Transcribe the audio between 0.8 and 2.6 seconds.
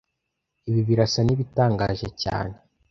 birasa n'ibitangaje cyane